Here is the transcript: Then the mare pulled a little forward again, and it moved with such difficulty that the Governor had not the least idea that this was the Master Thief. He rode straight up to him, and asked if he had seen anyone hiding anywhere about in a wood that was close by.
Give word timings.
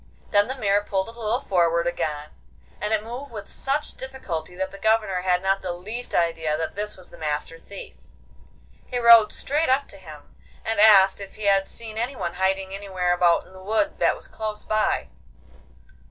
Then 0.31 0.47
the 0.47 0.55
mare 0.55 0.83
pulled 0.83 1.09
a 1.09 1.11
little 1.11 1.39
forward 1.39 1.85
again, 1.85 2.29
and 2.81 2.91
it 2.91 3.03
moved 3.03 3.31
with 3.31 3.51
such 3.51 3.93
difficulty 3.93 4.55
that 4.55 4.71
the 4.71 4.79
Governor 4.79 5.21
had 5.21 5.43
not 5.43 5.61
the 5.61 5.73
least 5.73 6.15
idea 6.15 6.57
that 6.57 6.73
this 6.73 6.97
was 6.97 7.11
the 7.11 7.19
Master 7.19 7.59
Thief. 7.59 7.93
He 8.87 8.97
rode 8.97 9.31
straight 9.31 9.69
up 9.69 9.87
to 9.89 9.97
him, 9.97 10.35
and 10.65 10.79
asked 10.79 11.21
if 11.21 11.35
he 11.35 11.43
had 11.43 11.67
seen 11.67 11.99
anyone 11.99 12.33
hiding 12.41 12.73
anywhere 12.73 13.13
about 13.13 13.45
in 13.45 13.53
a 13.53 13.61
wood 13.61 13.99
that 13.99 14.15
was 14.15 14.27
close 14.27 14.63
by. 14.63 15.09